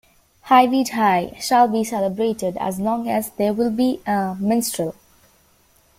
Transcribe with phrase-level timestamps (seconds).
[0.47, 4.95] Hyveidd Hir shall be celebrated as long as there will be a minstrel.